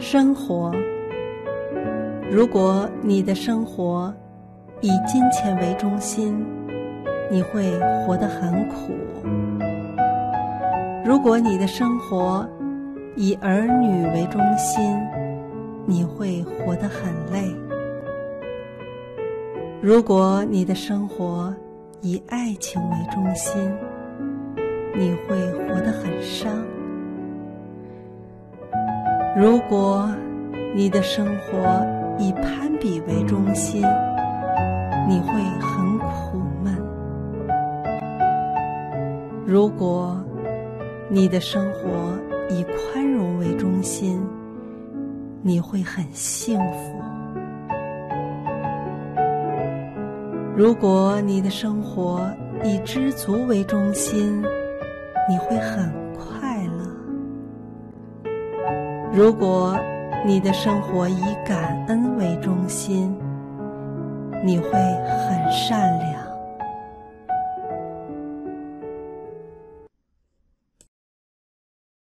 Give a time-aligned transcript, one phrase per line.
[0.00, 0.72] 生活。
[2.30, 4.12] 如果你的生活
[4.80, 6.42] 以金钱为中心，
[7.30, 8.92] 你会活得很苦；
[11.04, 12.48] 如果你的生活
[13.14, 14.98] 以儿女为中心，
[15.84, 17.54] 你会活得很累；
[19.82, 21.54] 如果你的生活
[22.00, 23.70] 以爱情为中心，
[24.96, 25.36] 你会
[25.68, 25.99] 活得很
[29.40, 30.06] 如果
[30.74, 31.82] 你的生活
[32.18, 33.80] 以攀比为中心，
[35.08, 36.74] 你会很苦闷；
[39.46, 40.22] 如果
[41.08, 42.18] 你的生活
[42.50, 44.20] 以宽容为中心，
[45.40, 47.00] 你会很幸福；
[50.54, 52.30] 如果你的生活
[52.62, 54.42] 以知足为中心，
[55.30, 55.90] 你会很
[59.12, 59.76] 如果
[60.24, 63.12] 你的生活以感恩为中心，
[64.44, 65.99] 你会很善良。